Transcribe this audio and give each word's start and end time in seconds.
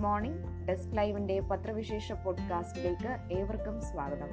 Morning. 0.00 0.66
Desk 0.68 0.96
ലൈവിന്റെ 0.96 1.40
പത്രവിശേഷ 1.40 2.12
പോഡ്കാസ്റ്റിലേക്ക് 2.12 3.34
ഏവർക്കും 3.34 3.80
സ്വാഗതം. 3.80 4.28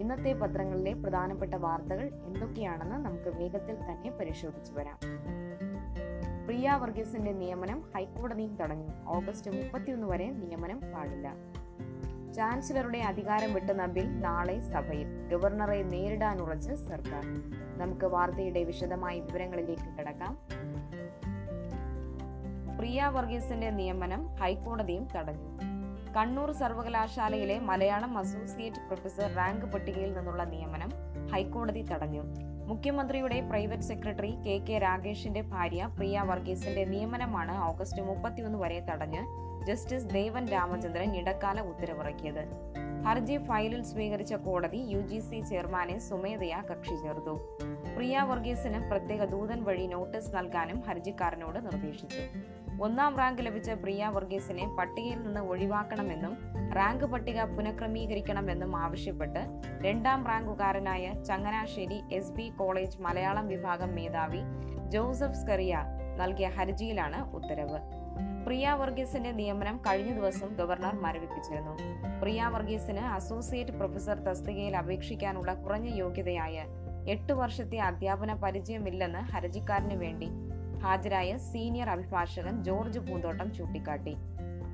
ഇന്നത്തെ 0.00 0.32
പത്രങ്ങളിലെ 0.32 0.92
പ്രധാനപ്പെട്ട 0.92 1.54
വാർത്തകൾ 1.54 2.10
എന്തൊക്കെയാണെന്ന് 2.26 2.96
നമുക്ക് 2.96 3.36
വേഗത്തിൽ 3.36 3.74
തന്നെ 3.74 4.10
പരിശോധിച്ചു 4.10 4.72
വരാം. 4.72 4.98
പ്രിയ 6.46 6.78
വർഗീസിന്റെ 6.82 7.32
നിയമനം 7.32 7.82
ഹൈക്കോടതിയും 7.94 8.56
തടഞ്ഞു. 8.56 8.88
ഓഗസ്റ്റ് 9.06 9.50
മുപ്പത്തിയൊന്ന് 9.50 10.06
വരെ 10.06 10.30
നിയമനം 10.30 10.80
പാടില്ല. 10.80 11.34
ചാൻസലറുടെ 12.32 12.98
അധികാരം 12.98 13.54
വിട്ടുന്ന 13.54 13.86
ബിൽ 13.86 14.20
നാളെ 14.20 14.60
സഭയിൽ. 14.60 15.28
ഗവർണറെ 15.28 15.82
നേരിടാനുറച്ച് 15.82 16.74
സർക്കാർ. 16.74 17.22
നമുക്ക് 17.78 18.04
വാർത്തയുടെ 18.04 18.64
വിശദമായ 18.64 19.20
വിവരങ്ങളിലേക്ക് 19.20 19.98
കിടക്കാം. 19.98 20.38
പ്രിയ 22.84 23.04
വർഗീസിന്റെ 23.06 23.70
നിയമനം 23.70 24.22
ഹൈക്കോടതിയും 24.40 25.08
തടഞ്ഞു. 25.12 25.46
കണ്ണൂർ 26.16 26.52
സർവകലാശാലയിലെ 26.52 27.58
മലയാളം 27.58 28.18
അസോസിയേറ്റ് 28.18 28.80
പ്രൊഫസർ 28.88 29.28
റാങ്ക് 29.36 29.66
പട്ടികയിൽ 29.72 30.16
നിന്നുള്ള 30.16 30.44
നിയമനം 30.44 30.90
ഹൈക്കോടതി 31.32 31.82
തടഞ്ഞു. 31.90 32.22
മുഖ്യമന്ത്രിയുടെ 32.70 33.40
പ്രൈവറ്റ് 33.40 33.82
സെക്രട്ടറി 33.82 34.32
കെ 34.46 34.56
കെ 34.68 34.78
രാഗേഷിന്റെ 34.78 35.42
ഭാര്യ 35.42 35.88
പ്രിയ 35.96 36.20
വർഗീസിന്റെ 36.20 36.84
നിയമനമാണ് 36.84 37.58
ഓഗസ്റ്റ് 37.68 38.02
മുപ്പത്തിയൊന്ന് 38.02 38.58
വരെ 38.58 38.80
തടഞ്ഞ് 38.90 39.22
ജസ്റ്റിസ് 39.66 40.10
ദേവൻ 40.10 40.46
രാമചന്ദ്രൻ 40.46 41.16
ഇടക്കാല 41.16 41.60
ഉത്തരവിറക്കിയത്. 41.60 42.44
ഹർജി 43.06 43.36
ഫയലിൽ 43.36 43.82
സ്വീകരിച്ച 43.82 44.34
കോടതി 44.34 44.78
യു 44.78 45.00
ജി 45.00 45.18
സി 45.18 45.40
ചെയർമാനെ 45.40 45.98
സ്വമേധയാ 45.98 46.60
കക്ഷി 46.70 46.96
ചേർത്തു. 47.02 47.34
പ്രിയ 47.96 48.20
വർഗീസിന് 48.20 48.90
പ്രത്യേക 48.90 49.24
ദൂതൻ 49.24 49.64
വഴി 49.64 49.86
നോട്ടീസ് 49.86 50.36
നൽകാനും 50.36 50.80
ഹർജിക്കാരനോട് 50.80 51.58
നിർദ്ദേശിച്ചു. 51.66 52.22
ഒന്നാം 52.80 53.18
റാങ്ക് 53.18 53.42
ലഭിച്ച 53.46 53.70
പ്രിയ 53.70 54.06
വർഗീസിനെ 54.06 54.76
പട്ടികയിൽ 54.78 55.22
നിന്ന് 55.22 55.40
ഒഴിവാക്കണമെന്നും 55.40 56.38
റാങ്ക് 56.74 57.04
പട്ടിക 57.04 57.44
പുനഃക്രമീകരിക്കണമെന്നും 57.44 58.76
ആവശ്യപ്പെട്ട് 58.76 59.38
രണ്ടാം 59.84 60.26
റാങ്കുകാരനായ 60.26 61.12
Changanassery 61.22 62.02
S 62.12 62.32
B 62.32 62.52
college 62.56 63.02
Malayalam 63.02 63.48
വിഭാഗം 63.48 63.94
മേധാവി 63.94 64.40
ജോസഫ് 64.88 65.34
സ്കറിയ 65.34 65.84
നൽകിയ 66.16 66.48
ഹർജിയിലാണ് 66.48 67.30
ഉത്തരവ്. 67.30 67.78
പ്രിയ 68.44 68.70
വർഗീസിന്റെ 68.70 69.32
നിയമനം 69.32 69.76
കഴിഞ്ഞ 69.76 70.14
ദിവസം 70.14 70.54
ഗവർണർ 70.54 70.94
മരവിപ്പിച്ചിരുന്നു. 70.94 71.76
പ്രിയ 72.20 72.46
വർഗീസിന് 72.46 73.00
അസോസിയേറ്റ് 73.00 73.70
പ്രൊഫസർ 73.70 74.18
തസ്തികയിൽ 74.18 74.76
അപേക്ഷിക്കാനുള്ള 74.76 75.54
കുറഞ്ഞ 75.54 75.94
യോഗ്യതയായ 75.94 76.64
എട്ട് 77.08 77.32
വർഷത്തെ 77.32 77.78
അധ്യാപന 77.78 78.34
പരിചയമില്ലെന്ന് 78.34 79.18
ഹർജിക്കാരന് 79.18 79.94
വേണ്ടി 79.94 80.28
ഹാജരായ 80.82 81.36
സീനിയർ 81.36 81.90
അഭിഭാഷകൻ 81.90 82.64
ജോർജ് 82.64 82.98
പൂന്തോട്ടം 82.98 83.54
ചൂണ്ടിക്കാട്ടി. 83.54 84.16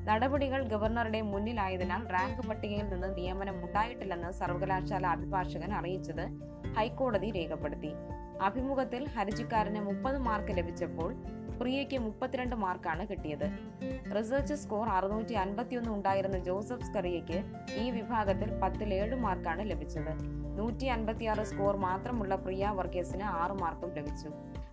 നടപടികൾ 0.05 0.63
ഗവർണറുടെ 0.63 1.21
മുന്നിലായതിനാൽ 1.21 2.09
റാങ്ക് 2.13 2.49
പട്ടികയിൽ 2.49 2.89
നിന്ന് 2.89 3.17
നിയമനം 3.17 3.65
ഉണ്ടായിട്ടില്ലെന്ന് 3.65 4.31
സർവകലാശാല 4.31 5.07
അഭിഭാഷകൻ 5.07 5.73
അറിയിച്ചത് 5.73 6.25
ഹൈക്കോടതി 6.77 7.31
രേഖപ്പെടുത്തി. 7.31 7.93
അഭിമുഖത്തിൽ 8.43 9.09
ഹർജിക്കാരന് 9.09 9.81
മുപ്പത് 9.81 10.19
മാർക്ക് 10.19 10.59
ലഭിച്ചപ്പോൾ 10.59 11.15
പ്രിയയ്ക്ക് 11.61 11.99
മുപ്പത്തിരണ്ട് 11.99 12.57
മാർക്കാണ് 12.57 13.07
കിട്ടിയത്. 13.07 13.51
റിസർച്ച് 14.19 14.55
സ്കോർ 14.55 14.89
അറുന്നൂറ്റി 14.89 15.33
അൻപത്തിയൊന്ന് 15.33 15.91
ഉണ്ടായിരുന്ന 15.91 16.39
ജോസഫ് 16.39 16.85
സ്കറിയയ്ക്ക് 16.85 17.45
ഈ 17.75 17.91
വിഭാഗത്തിൽ 17.91 18.59
പത്തിൽ 18.59 18.95
ഏഴ് 18.95 19.15
മാർക്കാണ് 19.15 19.71
ലഭിച്ചത്. 19.71 20.41
നൂറ്റി 20.59 20.87
അൻപത്തിയാറ് 20.87 21.43
സ്കോർ 21.43 21.77
മാത്രമുള്ള 21.77 22.37
പ്രിയ 22.37 22.69
വർഗീസിന് 22.69 23.23
ആറ് 23.23 23.51
മാർക്കും 23.51 23.95
ലഭിച്ചു. 23.95 24.29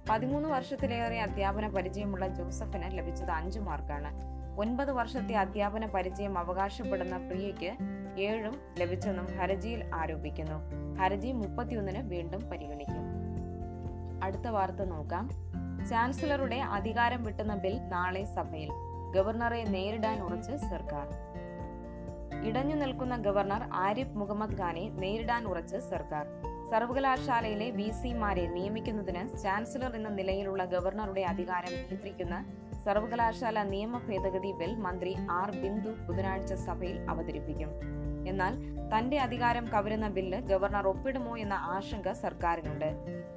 പതിമൂന്ന് 0.09 0.49
വർഷത്തിലേറെ 0.49 1.21
അധ്യാപന 1.21 1.67
പരിചയമുള്ള 1.67 2.27
ജോസഫിന് 2.27 2.97
ലഭിച്ചത് 2.97 3.31
അഞ്ചു 3.31 3.59
മാർക്കാണ്. 3.59 4.13
ഒൻപത് 4.59 4.91
വർഷത്തെ 4.91 5.35
അധ്യാപന 5.35 5.85
പരിചയം 5.85 6.37
അവകാശപ്പെടുന്ന 6.37 7.17
പ്രിയയ്ക്ക് 7.17 7.77
ഏഴും 8.21 8.61
ലഭിച്ചെന്നും 8.79 9.25
ഹർജിയിൽ 9.25 9.91
ആരോപിക്കുന്നു. 9.93 10.71
ഹർജി 10.99 11.31
മുപ്പത്തിയൊന്നിന് 11.31 12.09
വീണ്ടും 12.09 12.49
പരിഗണിക്കും. 12.49 13.03
അടുത്ത 14.23 14.47
വാർത്ത 14.47 14.81
നോക്കാം. 14.83 15.29
ചാൻസലറുടെ 15.89 16.55
അധികാരം 16.55 17.23
വിട്ടുന്ന 17.23 17.55
ബിൽ 17.55 17.87
നാളെ 17.87 18.23
സഭയിൽ. 18.23 18.69
ഗവർണറെ 19.15 19.63
നേരിടാൻ 19.63 20.21
ഉറച്ച് 20.21 20.55
സർക്കാർ. 20.57 21.07
ഇടഞ്ഞു 22.47 22.75
നിൽക്കുന്ന 22.75 23.17
ഗവർണർ 23.17 23.69
ആരിഫ് 23.73 24.17
മുഹമ്മദ് 24.17 24.59
ഖാനെ 24.59 24.89
നേരിടാൻ 24.89 25.45
ഉറച്ച് 25.45 25.77
സർക്കാർ. 25.77 26.25
സർവകലാശാലയിലെ 26.71 27.71
വി 27.71 27.91
സിമാരെ 27.91 28.47
നിയമിക്കുന്നതിന് 28.47 29.37
ചാൻസലർ 29.37 29.95
എന്ന 29.95 30.09
നിലയിലുള്ള 30.09 30.65
ഗവർണറുടെ 30.65 31.21
അധികാരം 31.21 31.71
നിയന്ത്രിക്കുന്ന 31.71 32.45
സർവകലാശാല 32.85 33.63
നിയമ 33.63 34.01
ഭേദഗതി 34.07 34.51
ബിൽ 34.51 34.75
മന്ത്രി 34.75 35.15
ആർ 35.29 35.51
ബിന്ദു 35.51 35.89
ബുധനാഴ്ച 35.89 36.53
സഭയിൽ 36.53 36.97
അവതരിപ്പിക്കും. 37.09 37.71
എന്നാൽ 38.27 38.53
തന്റെ 38.91 39.17
അധികാരം 39.17 39.65
കവരുന്ന 39.73 40.07
ബില്ല് 40.07 40.39
ഗവർണർ 40.41 40.87
ഒപ്പിടുമോ 40.87 41.37
എന്ന 41.37 41.53
ആശങ്ക 41.53 42.11
സർക്കാരിനുണ്ട്. 42.11 42.89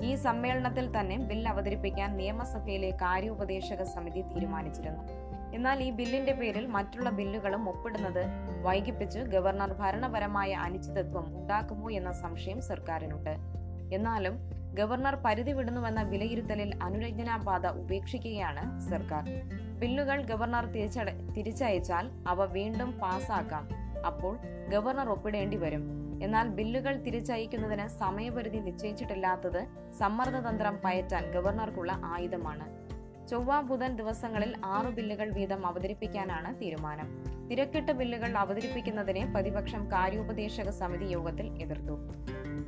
ഈ 0.03 0.15
സമ്മേളനത്തിൽ 0.15 1.01
തന്നെ 1.01 1.19
ബിൽ 1.19 1.49
അവതരിപ്പിക്കാൻ 1.49 2.17
നിയമസഭയിലെ 2.17 2.91
കാര്യോപദേശക 2.91 3.83
സമിതി 3.83 4.23
തീരുമാനിച്ചിരുന്നു. 4.23 5.05
എന്നാൽ 5.55 5.83
ഈ 5.83 5.91
ബില്ലിന്റെ 5.91 6.33
പേരിൽ 6.33 6.67
മറ്റുള്ള 6.67 7.11
ബില്ലുകളും 7.11 7.69
ഒപ്പിടുന്നത് 7.69 8.25
വൈകിപ്പിച്ച് 8.63 9.19
ഗവർണർ 9.19 9.73
ഭരണപരമായ 9.73 10.53
അനിശ്ചിതത്വം 10.53 11.41
ഉണ്ടാക്കുമോ 11.41 11.91
എന്ന 11.91 12.13
സംശയം 12.13 12.61
സർക്കാരിനുണ്ട്. 12.61 13.37
എന്നാലും 13.95 14.61
ഗവർണർ 14.75 15.15
പരിധി 15.15 15.53
വിടുന്നുവെന്ന 15.53 16.03
വിലയിരുത്തലിൽ 16.03 16.79
അനുരഞ്ജനാപാത 16.83 17.67
ഉപേക്ഷിക്കുകയാണ് 17.67 18.81
സർക്കാർ. 18.81 19.25
ബില്ലുകൾ 19.79 20.23
ഗവർണർ 20.23 20.67
തിരിച്ചട 20.67 21.33
തിരിച്ചയച്ചാൽ 21.37 22.11
അവ 22.27 22.45
വീണ്ടും 22.45 22.93
പാസാക്കാം. 22.93 23.69
അപ്പോൾ 24.07 24.39
ഗവർണർ 24.69 25.09
ഒപ്പിടേണ്ടി 25.09 25.57
വരും. 25.57 26.01
എന്നാൽ 26.23 26.49
ബില്ലുകൾ 26.49 26.97
തിരിച്ചയക്കുന്നതിന് 26.97 27.89
സമയപരിധി 27.89 28.59
നിശ്ചയിച്ചിട്ടില്ലാത്തത് 28.59 29.67
സമ്മർദ്ദതന്ത്രം 29.99 30.79
പയറ്റാൻ 30.85 31.31
ഗവർണർക്കുള്ള 31.31 32.01
ആയുധമാണ്. 32.05 32.80
ചൊവ്വ 33.31 33.61
ബുധൻ 33.61 33.97
ദിവസങ്ങളിൽ 33.97 34.55
ആറ് 34.65 34.87
ബില്ലുകൾ 34.87 35.31
വീതം 35.31 35.67
അവതരിപ്പിക്കാനാണ് 35.67 36.61
തീരുമാനം. 36.61 37.25
തിരക്കിട്ട 37.49 37.91
ബില്ലുകൾ 37.91 38.39
അവതരിപ്പിക്കുന്നതിനെ 38.39 39.27
പ്രതിപക്ഷം 39.27 39.93
കാര്യോപദേശക 39.93 40.71
സമിതി 40.71 41.05
യോഗത്തിൽ 41.05 41.63
എതിർത്തു. 41.63 41.97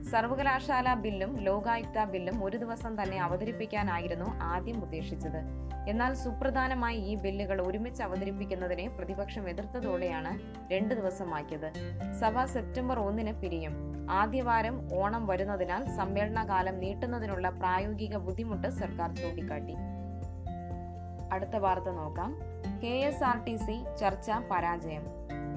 സർവകലാശാല 0.03 0.95
ബില്ലും 0.95 1.39
ലോകായുക്ത 1.39 2.05
ബില്ലും 2.05 2.45
ഒരു 2.45 2.57
ദിവസം 2.57 3.03
തന്നെ 3.03 3.21
അവതരിപ്പിക്കാനായിരുന്നു 3.23 4.25
ആദ്യം 4.43 4.83
ഉദ്ദേശിച്ചത്. 4.83 5.41
എന്നാൽ 5.89 6.15
സുപ്രധാനമായി 6.15 6.97
ഈ 6.97 7.15
ബില്ലുകൾ 7.15 7.63
ഒരുമിച്ച് 7.63 8.03
അവതരിപ്പിക്കുന്നതിനെ 8.03 8.89
പ്രതിപക്ഷം 8.89 9.49
എതിർത്തതോടെയാണ് 9.49 10.33
രണ്ടു 10.73 10.95
ദിവസമാക്കിയത്. 10.95 11.73
സഭ 12.21 12.45
സെപ്റ്റംബർ 12.45 12.99
ഒന്നിന് 12.99 13.33
പിരിയും. 13.33 13.73
ആദ്യവാരം 14.11 14.89
ഓണം 14.95 15.27
വരുന്നതിനാൽ 15.27 15.97
സമ്മേളനകാലം 15.97 16.81
നീട്ടുന്നതിനുള്ള 16.81 17.49
പ്രായോഗിക 17.51 18.17
ബുദ്ധിമുട്ട് 18.17 18.69
സർക്കാർ 18.69 19.17
ചൂണ്ടിക്കാട്ടി. 19.17 19.75
അടുത്ത 21.33 21.57
വാർത്ത 21.57 21.91
നോക്കാം. 21.91 22.39
K 22.83 22.95
S 23.09 23.25
R 23.25 23.45
T 23.45 23.57
C 23.57 23.77
ചർച്ച 24.01 24.31
പരാജയം. 24.51 25.05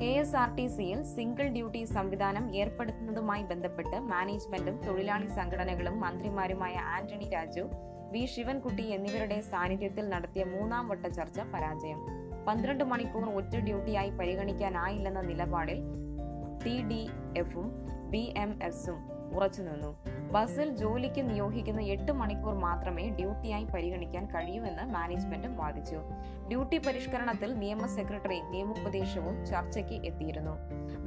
കെ 0.01 0.05
എസ് 0.05 0.35
ആർ 0.35 0.55
ടി 0.55 0.67
സിയിൽ 0.67 1.03
സിംഗിൾ 1.03 1.47
ഡ്യൂട്ടി 1.47 1.83
സംവിധാനം 1.83 2.55
ഏർപ്പെടുത്തുന്നതുമായി 2.55 3.43
ബന്ധപ്പെട്ട് 3.43 3.99
മാനേജ്മെന്റും 3.99 4.77
തൊഴിലാളി 4.87 5.27
സംഘടനകളും 5.27 5.99
മന്ത്രിമാരുമായ 6.01 6.75
ആന്റണി 6.75 7.29
രാജു 7.29 7.65
വി 8.11 8.25
ശിവൻകുട്ടി 8.25 8.83
എന്നിവരുടെ 8.89 9.41
സാന്നിധ്യത്തിൽ 9.41 10.09
നടത്തിയ 10.09 10.43
മൂന്നാം 10.43 10.87
വട്ട 10.87 11.05
ചർച്ച 11.05 11.39
പരാജയം. 11.53 12.01
പന്ത്രണ്ട് 12.47 12.83
മണിക്കൂർ 12.83 13.25
ഒറ്റ 13.29 13.55
ഡ്യൂട്ടിയായി 13.57 14.09
പരിഗണിക്കാനായില്ലെന്ന 14.09 15.21
നിലപാടിൽ 15.21 15.79
ടി 16.65 16.75
ഡി 16.83 17.09
എഫും 17.37 17.69
ബി 18.11 18.33
എം 18.37 18.59
എസും 18.63 18.99
ഉറച്ചുനിന്നു 19.35 19.91
ബസ്സിൽ 20.35 20.77
ജോലിക്ക് 20.77 21.29
നിയോഗിക്കുന്ന 21.29 21.81
എട്ട് 21.81 22.11
മണിക്കൂർ 22.11 22.53
മാത്രമേ 22.53 23.09
ഡ്യൂട്ടിയായി 23.09 23.63
പരിഗണിക്കാൻ 23.63 24.25
കഴിയൂവെന്ന് 24.25 24.83
മാനേജ്മെന്റ് 24.83 25.47
വാദിച്ചു. 25.47 25.95
ഡ്യൂട്ടി 26.47 26.77
പരിഷ്കരണത്തിൽ 26.77 27.53
നിയമ 27.53 27.85
സെക്രട്ടറി 27.85 28.41
നിയമോപദേശവും 28.41 29.45
ചർച്ചയ്ക്ക് 29.45 30.05
എത്തിയിരുന്നു. 30.05 30.51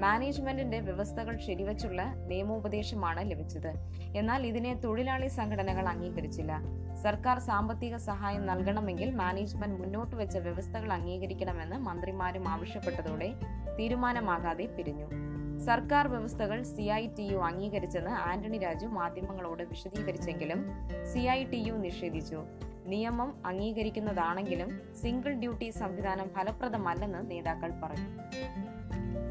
മാനേജ്മെന്റിന്റെ 0.00 0.80
വ്യവസ്ഥകൾ 0.80 1.36
ശരിവച്ചുള്ള 1.36 2.02
നിയമോപദേശമാണ് 2.02 3.30
ലഭിച്ചത്. 3.30 3.72
എന്നാൽ 4.16 4.46
ഇതിനെ 4.46 4.74
തൊഴിലാളി 4.74 5.26
സംഘടനകൾ 5.26 5.88
അംഗീകരിച്ചില്ല. 5.88 6.60
സർക്കാർ 7.02 7.38
സാമ്പത്തിക 7.38 7.96
സഹായം 7.96 8.46
നൽകണമെങ്കിൽ 8.46 9.14
മാനേജ്മെന്റ് 9.14 9.80
മുന്നോട്ട് 9.80 10.16
വെച്ച 10.16 10.36
വ്യവസ്ഥകൾ 10.36 10.92
അംഗീകരിക്കണമെന്ന് 10.92 11.76
മന്ത്രിമാരും 11.76 12.48
ആവശ്യപ്പെട്ടതോടെ 12.48 13.34
തീരുമാനമാകാതെ 13.78 14.66
പിരിഞ്ഞു. 14.66 15.27
സർക്കാർ 15.68 16.08
വ്യവസ്ഥകൾ 16.08 16.62
സി 16.62 16.82
ഐ 16.82 17.06
ടി 17.06 17.22
യു 17.22 17.38
അംഗീകരിച്ചെന്ന് 17.38 18.10
ആന്റണി 18.10 18.58
രാജു 18.58 18.86
മാധ്യമങ്ങളോട് 18.86 19.62
വിശദീകരിച്ചെങ്കിലും 19.62 20.66
സി 21.12 21.18
ഐ 21.18 21.44
ടി 21.44 21.56
യു 21.56 21.72
നിഷേധിച്ചു. 21.72 22.42
നിയമം 22.86 23.46
അംഗീകരിക്കുന്നതാണെങ്കിലും 23.46 24.80
സിംഗിൾ 25.02 25.30
ഡ്യൂട്ടി 25.30 25.70
സംവിധാനം 25.70 26.28
ഫലപ്രദമല്ലെന്ന് 26.28 27.30
നേതാക്കൾ 27.30 27.72
പറഞ്ഞു. 27.82 28.08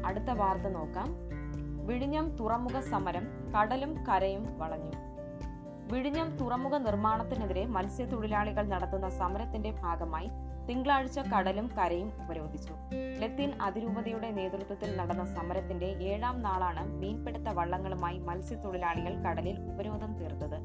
അടുത്ത 0.06 0.30
വാർത്ത 0.30 0.62
നോക്കാം. 0.62 1.08
വിഴിഞ്ഞം 1.86 2.36
തുറമുഖ 2.36 2.80
സമരം 2.80 3.26
കടലും 3.52 4.06
കരയും 4.06 4.58
വളഞ്ഞു. 4.58 5.07
വിഴിഞ്ഞം 5.90 6.28
തുറമുഖ 6.38 6.74
നിർമ്മാണത്തിനെതിരെ 6.78 7.66
മത്സ്യത്തൊഴിലാളികൾ 7.66 8.62
നടത്തുന്ന 8.62 9.08
സമരത്തിന്റെ 9.08 9.70
ഭാഗമായി 9.82 10.28
തിങ്കളാഴ്ച 10.68 11.18
കടലും 11.18 11.66
കരയും 11.78 12.08
ഉപരോധിച്ചു. 12.22 12.74
ലത്തീൻ 13.20 13.52
അതിരൂപതയുടെ 13.62 14.30
നേതൃത്വത്തിൽ 14.30 14.90
നടന്ന 14.96 15.24
സമരത്തിന്റെ 15.24 15.86
ഏഴാം 15.86 16.42
നാളാണ് 16.42 16.82
മീൻപിടുത്ത 17.00 17.48
വള്ളങ്ങളുമായി 17.48 18.18
മത്സ്യത്തൊഴിലാളികൾ 18.18 19.14
കടലിൽ 19.24 19.56
ഉപരോധം 19.72 20.12
തീർത്തത്. 20.18 20.58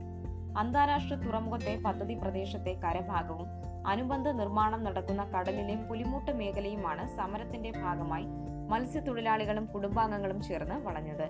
അന്താരാഷ്ട്ര 0.57 1.15
തുറമുഖത്തെ 1.15 1.75
പദ്ധതി 1.85 2.13
പ്രദേശത്തെ 2.13 2.73
കരഭാഗവും 2.83 3.47
അനുബന്ധ 3.87 4.27
നിർമ്മാണം 4.29 4.83
നടക്കുന്ന 4.83 5.23
കടലിലെ 5.23 5.75
പുലിമൂട്ട് 5.89 6.31
മേഖലയുമാണ് 6.31 7.05
സമരത്തിന്റെ 7.17 7.71
ഭാഗമായി 7.71 8.27
മത്സ്യത്തൊഴിലാളികളും 8.69 9.65
കുടുംബാംഗങ്ങളും 9.65 10.41
ചേർന്ന് 10.41 10.75
വളഞ്ഞത്. 10.85 11.27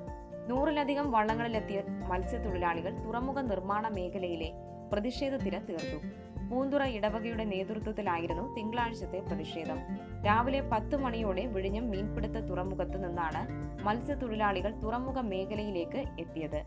നൂറിലധികം 0.50 1.12
വള്ളങ്ങളിലെത്തിയ 1.12 1.81
മത്സ്യത്തൊഴിലാളികൾ 2.07 2.92
തുറമുഖ 2.92 3.42
നിർമ്മാണ 3.42 3.88
മേഖലയിലെ 3.88 4.51
പ്രതിഷേധത്തിന് 4.94 5.68
തീർത്തു. 5.69 6.07
പൂന്തുറ 6.50 6.84
ഇടവകയുടെ 6.84 7.44
നേതൃത്വത്തിലായിരുന്നു 7.44 8.56
തിങ്കളാഴ്ചത്തെ 8.56 9.19
പ്രതിഷേധം. 9.19 9.80
രാവിലെ 10.25 10.62
പത്ത് 10.62 10.95
മണിയോടെ 10.95 11.45
വിഴിഞ്ഞം 11.45 11.92
മീൻപിടുത്ത 11.92 12.31
തുറമുഖത്ത് 12.31 13.04
നിന്നാണ് 13.04 13.48
മത്സ്യത്തൊഴിലാളികൾ 13.84 14.72
തുറമുഖ 14.72 15.19
മേഖലയിലേക്ക് 15.19 16.04
എത്തിയത്. 16.19 16.63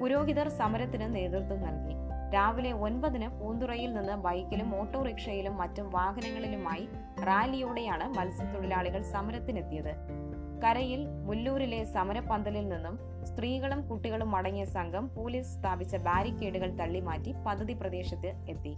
പുരോഹിതർ 0.00 0.48
സമരത്തിന് 0.48 1.14
നേതൃത്വം 1.14 1.62
നൽകി. 1.62 1.94
രാവിലെ 2.34 2.72
ഒൻപതിന് 2.72 3.40
പൂന്തുറയിൽ 3.40 3.92
നിന്ന് 3.92 4.12
ബൈക്കിലും 4.12 4.80
ഓട്ടോറിക്ഷയിലും 4.80 5.56
മറ്റും 5.56 5.90
വാഹനങ്ങളിലുമായി 5.90 6.88
റാലിയോടെയാണ് 7.26 8.14
മത്സ്യത്തൊഴിലാളികൾ 8.14 9.02
സമരത്തിനെത്തിയത്. 9.02 10.19
കരയിൽ 10.64 11.06
മുല്ലൂരിലെ 11.08 11.84
സമരപന്തലിൽ 11.84 12.68
നിന്നും 12.68 12.98
സ്ത്രീകളും 13.26 13.88
കുട്ടികളും 13.88 14.36
അടങ്ങിയ 14.36 14.64
സംഘം 14.64 15.14
പോലീസ് 15.14 15.58
സ്ഥാപിച്ച 15.58 15.96
ബാരിക്കേഡുകൾ 15.96 16.70
തള്ളിമാറ്റി 16.70 17.34
പദ്ധതി 17.46 17.72
പ്രദേശത്ത് 17.72 18.26
എത്തി. 18.26 18.76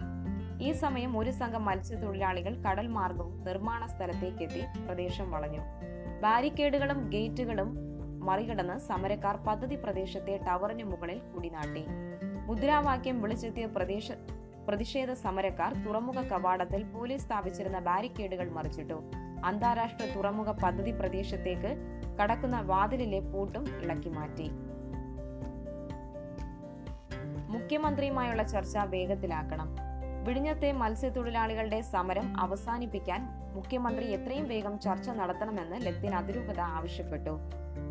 ഈ 0.63 0.73
സമയം 0.73 1.19
ഒരു 1.19 1.31
സംഘം 1.31 1.65
മത്സ്യത്തൊഴിലാളികൾ 1.65 2.63
കടൽ 2.63 2.87
മാർഗവും 2.87 3.45
നിർമ്മാണ 3.45 3.87
സ്ഥലത്തേക്കെത്തി 3.87 4.87
പ്രദേശം 4.87 5.31
വളഞ്ഞു. 5.31 5.61
ബാരിക്കേഡുകളും 6.23 7.11
ഗേറ്റുകളും 7.11 7.77
മറികടന്ന് 8.25 8.79
സമരക്കാർ 8.79 9.37
പദ്ധതി 9.37 9.77
പ്രദേശത്തെ 9.77 10.41
ടവറിന് 10.49 10.85
മുകളിൽ 10.85 11.19
കുടിനാട്ടി. 11.19 11.85
മുദ്രാവാക്യം 12.47 13.23
വിളിച്ചെത്തിയ 13.23 13.67
പ്രദേശ 13.67 14.13
പ്രതിഷേധ 14.69 15.13
സമരക്കാർ 15.13 15.73
തുറമുഖ 15.85 16.21
കവാടത്തിൽ 16.21 16.85
പോലീസ് 16.85 17.25
സ്ഥാപിച്ചിരുന്ന 17.25 17.79
ബാരിക്കേഡുകൾ 17.79 18.51
മറിച്ചിട്ടു. 18.51 19.22
അന്താരാഷ്ട്ര 19.45 20.07
തുറമുഖ 20.17 20.51
പദ്ധതി 20.51 20.91
പ്രദേശത്തേക്ക് 20.91 21.77
കടക്കുന്ന 22.23 22.61
വാതിലിലെ 22.61 23.21
പൂട്ടും 23.21 23.65
ഇളക്കി 23.83 24.09
മാറ്റി. 24.09 24.51
മുഖ്യമന്ത്രിയുമായുള്ള 27.49 28.43
ചർച്ച 28.43 28.77
വേഗത്തിലാക്കണം. 28.77 29.77
വിഴിഞ്ഞത്തെ 30.25 30.73
മത്സ്യത്തൊഴിലാളികളുടെ 30.73 31.81
സമരം 31.81 32.41
അവസാനിപ്പിക്കാൻ 32.41 33.29
മുഖ്യമന്ത്രി 33.55 34.05
എത്രയും 34.05 34.49
വേഗം 34.49 34.81
ചർച്ച 34.81 35.11
നടത്തണമെന്ന് 35.11 35.87
ലത്തിൻ 35.87 36.15
അതിരൂപത 36.15 36.61
ആവശ്യപ്പെട്ടു. 36.61 37.39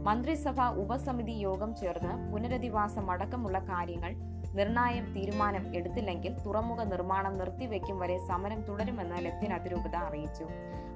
മന്ത്രിസഭ 0.03 0.61
ഉപസമിതി 0.61 1.31
യോഗം 1.31 1.75
ചേർന്ന് 1.75 2.33
പുനരധിവാസം 2.33 3.11
അടക്കമുള്ള 3.11 3.59
കാര്യങ്ങൾ 3.59 4.15
നിർണായം 4.55 5.13
തീരുമാനം 5.13 5.75
എടുത്തില്ലെങ്കിൽ 5.75 6.39
തുറമുഖ 6.39 6.83
നിർമ്മാണം 6.83 7.37
നിർത്തിവെക്കും 7.37 7.99
വരെ 7.99 8.17
സമരം 8.27 8.61
തുടരുമെന്ന് 8.61 9.25
ലത്തീൻ 9.25 9.53
അതിരൂപത 9.53 9.95
അറിയിച്ചു. 9.95 10.45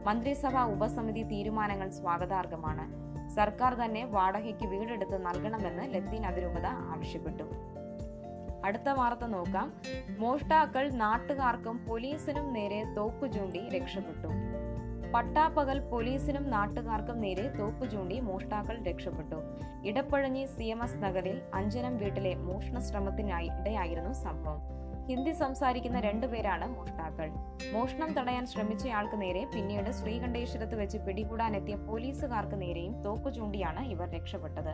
മന്ത്രിസഭാ 0.05 0.65
ഉപസമിതി 0.65 1.23
തീരുമാനങ്ങൾ 1.23 1.89
സ്വാഗതാർഹമാണ്. 1.89 3.05
സർക്കാർ 3.29 3.73
തന്നെ 3.73 4.05
വാടകയ്ക്ക് 4.05 4.65
വീടെടുത്ത് 4.65 5.25
നൽകണമെന്ന് 5.25 5.93
ലത്തീൻ 5.93 6.25
അതിരൂപത 6.25 6.65
ആവശ്യപ്പെട്ടു. 6.65 7.43
അടുത്ത 8.65 8.89
വാർത്ത 8.89 9.25
നോക്കാം. 9.25 9.73
മോഷ്ടാക്കൾ 10.19 10.89
നാട്ടുകാർക്കും 10.89 11.85
പോലീസിനും 11.85 12.53
നേരെ 12.53 12.83
തോക്കു 12.83 13.27
ചൂണ്ടി 13.27 13.69
രക്ഷപ്പെട്ടു. 13.69 14.44
പട്ടാപ്പകൽ 15.15 15.79
പോലീസിനും 15.79 16.49
നാട്ടുകാർക്കും 16.49 17.21
നേരെ 17.21 17.49
തോക്കു 17.49 17.85
ചൂണ്ടി 17.85 18.19
മോഷ്ടാക്കൾ 18.19 18.83
രക്ഷപ്പെട്ടു. 18.83 19.35
ഇടപ്പഴഞ്ഞി 19.85 20.45
സി 20.45 20.63
എം 20.63 20.83
എസ് 20.83 20.97
നഗറിൽ 20.97 21.41
അഞ്ജനം 21.53 21.97
വീട്ടിലെ 21.97 22.35
മോഷണ 22.35 22.79
ശ്രമത്തിനായി 22.79 23.49
ഇടയായിരുന്നു 23.61 24.13
സംഭവം. 24.13 24.61
ഹിന്ദി 25.07 25.31
സംസാരിക്കുന്ന 25.31 25.99
രണ്ടുപേരാണ് 25.99 26.75
മോഷ്ടാക്കൾ. 26.75 27.29
മോഷണം 27.73 28.13
തടയാൻ 28.13 28.45
ശ്രമിച്ചയാൾക്ക് 28.45 29.21
നേരെ 29.21 29.45
പിന്നീട് 29.55 29.91
ശ്രീകണ്ഠേശ്വരത്ത് 29.91 30.75
വെച്ച് 30.75 30.97
പിടികൂടാനെത്തിയ 30.97 31.75
പോലീസുകാർക്ക് 31.75 32.61
നേരെയും 32.61 33.01
തോക്കു 33.01 33.29
ചൂണ്ടിയാണ് 33.29 33.85
ഇവർ 33.85 34.09
രക്ഷപ്പെട്ടത്. 34.09 34.73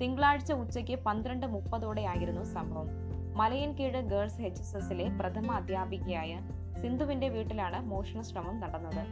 തിങ്കളാഴ്ച 0.00 0.52
ഉച്ചയ്ക്ക് 0.52 0.98
പന്ത്രണ്ട് 0.98 1.46
മുപ്പതോടെയായിരുന്നു 1.46 2.42
സംഭവം. 2.42 2.88
മലയൻകീഴ് 3.36 4.00
ഗേൾസ് 4.00 4.40
എച്ച് 4.40 4.62
എസ് 4.62 4.76
എസിലെ 4.76 5.08
പ്രഥമ 5.08 5.52
അധ്യാപികയായ 5.52 6.40
സിന്ധുവിന്റെ 6.80 7.28
വീട്ടിലാണ് 7.28 7.86
മോഷണ 7.86 8.20
ശ്രമം 8.20 8.60
നടന്നത്. 8.60 9.02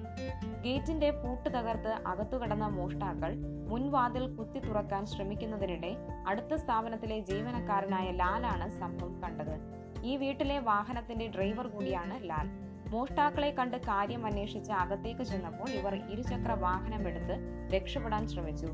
ഗേറ്റിന്റെ 0.65 1.11
പൂട്ട് 1.11 1.49
തകർത്ത് 1.51 1.93
അകത്തു 2.07 2.37
കടന്ന 2.37 2.67
മോഷ്ടാക്കൾ 2.67 3.35
മുൻവാതിൽ 3.69 4.37
കുത്തി 4.37 4.59
തുറക്കാൻ 4.59 5.07
ശ്രമിക്കുന്നതിനിടെ 5.07 5.97
അടുത്ത 6.27 6.55
സ്ഥാപനത്തിലെ 6.55 7.19
ജീവനക്കാരനായ 7.19 8.11
ലാലാണ് 8.11 8.81
സംഭവം 8.81 9.23
കണ്ടത്. 9.23 9.57
ഈ 10.05 10.17
വീട്ടിലെ 10.17 10.59
വാഹനത്തിന്റെ 10.59 11.27
ഡ്രൈവർ 11.27 11.67
കൂടിയാണ് 11.67 12.31
ലാൽ. 12.31 12.49
മോഷ്ടാക്കളെ 12.91 13.51
കണ്ട് 13.51 13.77
കാര്യം 13.77 14.27
അന്വേഷിച്ച് 14.27 14.73
അകത്തേക്ക് 14.73 15.23
ചെന്നപ്പോൾ 15.23 15.71
ഇവർ 15.71 15.95
ഇരുചക്ര 15.95 16.53
വാഹനമെടുത്ത് 16.53 17.37
രക്ഷപ്പെടാൻ 17.75 18.29
ശ്രമിച്ചു. 18.29 18.67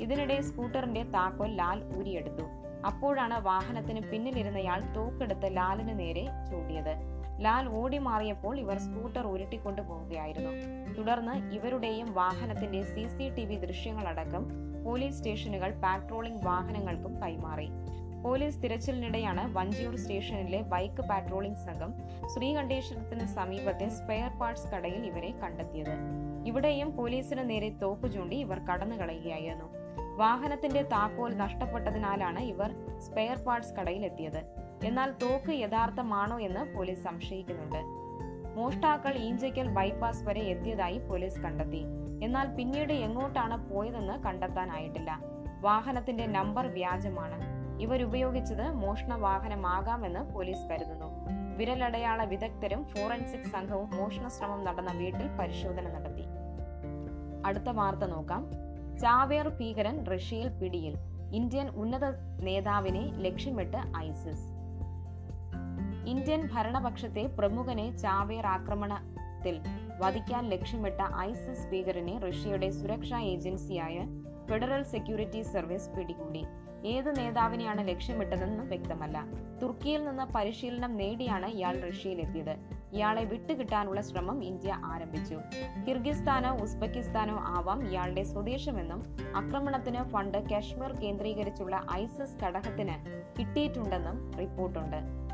ഇതിനിടെ 0.00 0.40
സ്കൂട്ടറിന്റെ 0.40 1.02
താക്കോൽ 1.02 1.56
ലാൽ 1.56 1.98
ഊരിയെടുത്തു. 1.98 2.42
അപ്പോഴാണ് 2.86 3.40
വാഹനത്തിന് 3.40 4.00
പിന്നിലിരുന്നയാൾ 4.00 4.80
തോക്കെടുത്ത് 4.94 5.56
ലാലിന് 5.56 5.98
നേരെ 5.98 6.26
ചൂണ്ടിയത്. 6.50 7.17
ലാൽ 7.40 7.68
ഓടി 7.68 7.98
മാറിയപ്പോൾ 7.98 8.58
ഇവർ 8.58 8.78
സ്കൂട്ടർ 8.78 9.26
ഉരുട്ടിക്കൊണ്ടു 9.26 9.82
പോവുകയായിരുന്നു. 9.82 10.50
തുടർന്ന് 10.94 11.52
ഇവരുടെയും 11.52 12.14
വാഹനത്തിന്റെ 12.14 12.82
സി 12.82 13.08
സി 13.08 13.34
ടി 13.34 13.44
വി 13.44 13.54
ദൃശ്യങ്ങളടക്കം 13.54 14.48
പോലീസ് 14.84 15.18
സ്റ്റേഷനുകൾ 15.18 15.70
പാട്രോളിംഗ് 15.70 16.44
വാഹനങ്ങൾക്കും 16.44 17.22
കൈമാറി. 17.22 17.68
പോലീസ് 18.22 18.62
തിരച്ചിലിനിടെയാണ് 18.62 19.54
വഞ്ചിയൂർ 19.54 19.96
സ്റ്റേഷനിലെ 19.96 20.62
ബൈക്ക് 20.62 21.02
പാട്രോളിംഗ് 21.02 21.56
സംഘം 21.56 21.94
ശ്രീകണ്ഠേശ്വരത്തിന് 22.34 23.26
സമീപത്തെ 23.26 23.88
സ്പെയർ 23.88 24.30
പാർട്സ് 24.30 24.68
കടയിൽ 24.68 25.06
ഇവരെ 25.06 25.30
കണ്ടെത്തിയത്. 25.30 25.94
ഇവിടെയും 26.46 26.96
പോലീസിന് 26.96 27.50
നേരെ 27.50 27.68
തോക്ക് 27.68 28.12
ചൂണ്ടി 28.12 28.36
ഇവർ 28.36 28.58
കടന്നുകളയുകയായിരുന്നു. 28.58 29.64
വാഹനത്തിന്റെ 30.16 30.82
താക്കോൽ 30.82 31.36
നഷ്ടപ്പെട്ടതിനാലാണ് 31.36 32.38
ഇവർ 32.38 32.74
സ്പെയർ 32.98 33.36
പാർട്സ് 33.36 33.74
കടയിൽ 33.74 34.04
എത്തിയത് 34.04 34.57
എന്നാൽ 34.84 35.10
തോക്ക് 35.10 35.50
യഥാർത്ഥമാണോ 35.50 36.40
എന്ന് 36.40 36.76
പോലീസ് 36.76 37.04
സംശയിക്കുന്നുണ്ട്. 37.04 38.08
മോഷ്ടാക്കൾ 38.58 39.14
ഈഞ്ചയ്ക്കൽ 39.14 39.68
ബൈപ്പാസ് 39.68 40.24
വരെ 40.24 40.40
എത്തിയതായി 40.40 40.98
പോലീസ് 40.98 41.40
കണ്ടെത്തി. 41.40 41.84
എന്നാൽ 42.22 42.54
പിന്നീട് 42.54 42.92
എങ്ങോട്ടാണ് 42.92 43.70
പോയതെന്ന് 43.70 44.22
കണ്ടെത്താനായിട്ടില്ല. 44.22 45.20
വാഹനത്തിന്റെ 45.60 46.26
നമ്പർ 46.26 46.66
വ്യാജമാണ്. 46.66 47.58
ഇവരുപയോഗിച്ചത് 47.80 48.70
മോഷണ 48.70 49.14
വാഹനമാകാമെന്ന് 49.14 50.34
പോലീസ് 50.34 50.66
കരുതുന്നു. 50.66 51.06
വിരലടയാള 51.56 52.24
വിദഗ്ധരും 52.24 52.84
ഫോറൻസിക് 52.84 53.50
സംഘവും 53.50 53.96
മോഷണ 53.96 54.28
ശ്രമം 54.28 54.64
നടന്ന 54.64 54.92
വീട്ടിൽ 54.92 55.28
പരിശോധന 55.28 55.88
നടത്തി. 55.88 56.24
അടുത്ത 57.46 57.68
വാർത്ത 57.68 58.00
നോക്കാം. 58.00 58.50
ചാവേർ 58.98 59.48
ഭീകരൻ 59.48 60.06
റഷ്യയിൽ 60.06 60.48
പിടിയിൽ. 60.48 60.96
ഇന്ത്യൻ 61.32 61.68
ഉന്നത 61.68 62.04
നേതാവിനെ 62.42 63.12
ലക്ഷ്യമിട്ട് 63.16 63.76
ഐസിസ്. 63.96 64.57
ഇന്ത്യൻ 66.06 66.48
ഭരണപക്ഷത്തെ 66.54 67.26
പ്രമുഖനെ 67.26 67.96
ചാവേർ 67.96 68.46
ആക്രമണത്തിൽ 68.46 69.60
വധിക്കാൻ 69.98 70.48
ലക്ഷ്യമിട്ട 70.48 71.00
ഐസിസ് 71.18 71.68
ഭീകരനെ 71.68 72.18
റഷ്യയുടെ 72.18 72.70
സുരക്ഷാ 72.70 73.18
ഏജൻസിയായ 73.18 74.06
ഫെഡറൽ 74.48 74.82
സെക്യൂരിറ്റി 74.82 75.42
സർവീസ് 75.42 75.90
പിടികൂടി. 75.90 76.46
ഏത് 76.86 77.18
നേതാവിനെയാണ് 77.18 77.88
ലക്ഷ്യമിട്ടതെന്ന് 77.88 78.64
വ്യക്തമല്ല. 78.64 79.24
തുർക്കിയിൽ 79.62 80.04
നിന്ന് 80.04 80.22
പരിശീലനം 80.34 80.96
നേടിയാണ് 80.96 81.46
ഇയാൾ 81.46 81.80
റഷ്യയിലെത്തിയത്. 81.80 82.56
ഇയാളെ 82.92 83.24
വിട്ടുകിട്ടാനുള്ള 83.24 84.00
ശ്രമം 84.00 84.44
ഇന്ത്യ 84.44 84.80
ആരംഭിച്ചു. 84.84 85.34
കിർഗിസ്ഥാനോ 85.88 86.56
ഉസ്ബെക്കിസ്ഥാനോ 86.62 87.38
ആവാം 87.38 87.88
ഇയാളുടെ 87.88 88.22
സ്വദേശമെന്നും 88.22 89.16
ആക്രമണത്തിന് 89.36 90.10
ഫണ്ട് 90.10 90.38
കാശ്മീർ 90.38 90.92
കേന്ദ്രീകരിച്ചുള്ള 90.92 91.86
ഐസിസ് 91.92 92.44
ഘടകത്തിന് 92.44 92.96
കിട്ടിയിട്ടുണ്ടെന്നും 93.38 94.32
റിപ്പോർട്ടുണ്ട്. 94.38 95.27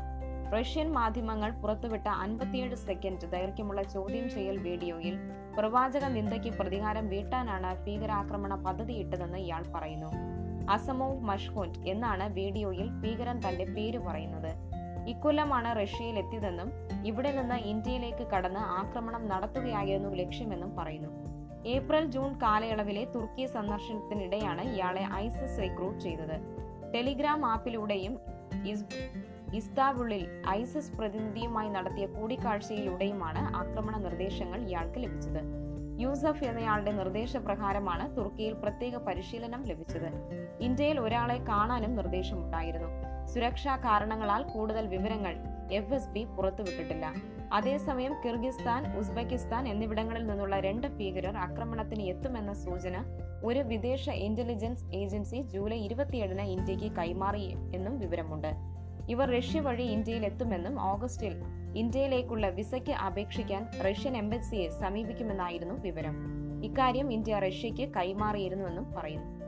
റഷ്യൻ 0.53 0.93
മാധ്യമങ്ങൾ 0.93 1.51
പുറത്തുവിട്ട 1.61 2.07
അൻപത്തിയേഴ് 2.23 2.77
സെക്കൻഡ് 2.87 3.29
ദൈർഘ്യമുള്ള 3.31 3.81
ചോദ്യം 3.93 4.25
ചെയ്യൽ 4.29 4.57
വീഡിയോയിൽ 4.57 5.15
പ്രവാചക 5.57 6.05
നിന്ദയ്ക്ക് 6.05 6.51
പ്രതികാരം 6.59 7.05
വീട്ടാനാണ് 7.13 7.71
ഭീകരാക്രമണ 7.85 8.55
പദ്ധതിയിട്ടതെന്ന് 8.65 9.37
ഇയാൾ 9.37 9.63
പറയുന്നു. 9.75 10.11
അസമോ 10.75 11.09
മഷ്കോന്റ് 11.29 11.79
എന്നാണ് 11.91 12.25
വീഡിയോയിൽ 12.39 12.87
ഭീകരൻ 13.01 13.39
തന്റെ 13.45 13.65
പേര് 13.75 13.99
പറയുന്നത്. 14.07 14.51
ഇക്കൊല്ലമാണ് 15.11 15.69
റഷ്യയിൽ 15.81 16.15
എത്തിയതെന്നും 16.21 16.69
ഇവിടെ 17.09 17.31
നിന്ന് 17.31 17.57
ഇന്ത്യയിലേക്ക് 17.71 18.25
കടന്ന് 18.33 18.59
ആക്രമണം 18.79 19.27
നടത്തുകയായിരുന്നു 19.31 20.09
ലക്ഷ്യമെന്നും 20.21 20.75
പറയുന്നു. 20.75 21.11
ഏപ്രിൽ 21.73 22.05
ജൂൺ 22.15 22.31
കാലയളവിലെ 22.43 23.03
തുർക്കി 23.15 23.45
സന്ദർശനത്തിനിടെയാണ് 23.45 24.63
ഇയാളെ 24.73 25.03
ഐസിസ് 25.25 25.61
റിക്രൂട്ട് 25.63 25.99
ചെയ്തത്. 25.99 26.37
ടെലിഗ്രാം 26.93 27.45
ആപ്പിലൂടെയും 27.45 28.13
ഇസ്താബുളിൽ 29.57 30.23
ഐസിസ് 30.49 30.97
പ്രതിനിധിയുമായി 30.97 31.69
നടത്തിയ 31.69 32.05
കൂടിക്കാഴ്ചയിലൂടെയുമാണ് 32.05 33.55
ആക്രമണ 33.55 33.97
നിർദ്ദേശങ്ങൾ 33.97 34.59
ഇയാൾക്ക് 34.59 34.99
ലഭിച്ചത്. 35.03 35.41
യൂസഫ് 36.01 36.43
എന്നയാളുടെ 36.43 36.91
നിർദ്ദേശപ്രകാരമാണ് 36.91 38.17
തുർക്കിയിൽ 38.17 38.53
പ്രത്യേക 38.53 38.95
പരിശീലനം 38.95 39.63
ലഭിച്ചത്. 39.65 40.09
ഇന്ത്യയിൽ 40.59 40.99
ഒരാളെ 40.99 41.37
കാണാനും 41.37 41.95
നിർദ്ദേശമുണ്ടായിരുന്നു. 41.95 42.89
സുരക്ഷാ 43.25 43.75
കാരണങ്ങളാൽ 43.75 44.43
കൂടുതൽ 44.43 44.87
വിവരങ്ങൾ 44.87 45.35
എഫ് 45.71 45.93
എസ് 45.93 46.09
ബി 46.09 46.23
പുറത്തുവിട്ടിട്ടില്ല. 46.23 47.05
അതേസമയം 47.53 48.13
കിർഗിസ്ഥാൻ 48.25 48.97
ഉസ്ബെക്കിസ്ഥാൻ 48.97 49.67
എന്നിവിടങ്ങളിൽ 49.67 50.27
നിന്നുള്ള 50.27 50.59
രണ്ട് 50.59 50.87
ഭീകരർ 50.87 51.37
ആക്രമണത്തിന് 51.37 52.01
എത്തുമെന്ന 52.01 52.53
സൂചന 52.53 52.97
ഒരു 53.43 53.59
വിദേശ 53.59 54.09
ഇന്റലിജൻസ് 54.09 54.85
ഏജൻസി 54.93 55.41
ജൂലൈ 55.41 55.77
ഇരുപത്തിയേഴിന് 55.77 56.41
ഇന്ത്യയ്ക്ക് 56.41 56.91
കൈമാറി 56.95 57.45
എന്നും 57.75 57.99
വിവരമുണ്ട്. 57.99 58.75
ഇവർ 59.09 59.31
റഷ്യ 59.31 59.59
വഴി 59.59 59.83
ഇന്ത്യയിൽ 59.83 60.25
എത്തുമെന്നും 60.25 60.81
ഓഗസ്റ്റിൽ 60.81 61.35
ഇന്ത്യയിലേക്കുള്ള 61.75 62.49
വിസയ്ക്ക് 62.49 62.91
അപേക്ഷിക്കാൻ 62.91 63.67
റഷ്യൻ 63.85 64.17
എംബസിയെ 64.17 64.69
സമീപിക്കുമെന്നായിരുന്നു 64.69 65.75
വിവരം. 65.75 66.15
ഇക്കാര്യം 66.63 67.13
ഇന്ത്യ 67.13 67.39
റഷ്യയ്ക്ക് 67.39 67.93
കൈമാറിയിരുന്നുവെന്നും 67.95 68.93
പറയുന്നു. 68.93 69.45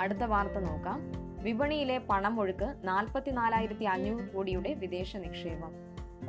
അടുത്ത 0.00 0.18
വാർത്ത 0.18 0.52
നോക്കാം. 0.52 1.00
വിപണിയിലെ 1.44 1.98
പണമൊഴുക്ക് 1.98 2.74
നാൽപ്പത്തിനാലായിരത്തി 2.84 3.84
അഞ്ഞൂറ് 3.84 4.34
കോടിയുടെ 4.34 4.74
വിദേശ 4.74 5.16
നിക്ഷേപം. 5.16 5.72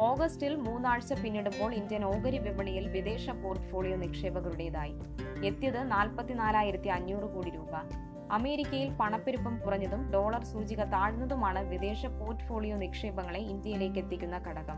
ഓഗസ്റ്റിൽ 0.02 0.56
മൂന്നാഴ്ച 0.56 1.14
പിന്നിടുമ്പോൾ 1.14 1.74
ഇന്ത്യൻ 1.74 2.06
ഓഹരി 2.06 2.38
വിപണിയിൽ 2.38 2.88
വിദേശ 2.88 3.30
പോർട്ട്ഫോളിയോ 3.30 3.96
നിക്ഷേപകരുടേതായി. 3.96 4.94
എത്തിയത് 5.46 5.92
നാൽപ്പത്തിനാലായിരത്തി 5.92 6.88
അഞ്ഞൂറ് 6.88 7.36
കോടി 7.36 7.50
രൂപ. 7.50 7.70
അമേരിക്കയിൽ 8.32 8.90
പണപ്പെരുപ്പം 8.90 9.58
കുറഞ്ഞതും 9.58 10.12
ഡോളർ 10.12 10.44
സൂചിക 10.44 10.84
താഴ്ന്നതുമാണ് 10.84 11.70
വിദേശ 11.70 12.06
പോർട്ട്ഫോളിയോ 12.06 12.78
നിക്ഷേപങ്ങളെ 12.78 13.40
ഇന്ത്യയിലേക്ക് 13.40 14.00
എത്തിക്കുന്ന 14.00 14.38
ഘടകം. 14.38 14.78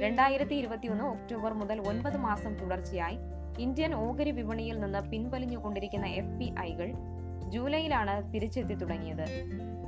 രണ്ടായിരത്തി 0.00 0.54
ഇരുപത്തിയൊന്ന് 0.54 1.04
ഒക്ടോബർ 1.04 1.52
മുതൽ 1.52 1.80
ഒൻപത് 1.88 2.16
മാസം 2.16 2.54
തുടർച്ചയായി 2.54 3.18
ഇന്ത്യൻ 3.58 3.94
ഓഹരി 3.94 4.30
വിപണിയിൽ 4.30 4.80
നിന്ന് 4.80 5.00
പിൻവലിഞ്ഞുകൊണ്ടിരിക്കുന്ന 5.10 6.06
എഫ് 6.06 6.38
പി 6.38 6.54
ഐകൾ 6.60 6.92
ജൂലൈയിലാണ് 7.48 8.32
തിരിച്ചെത്തി 8.32 8.74
തുടങ്ങിയത്. 8.74 9.26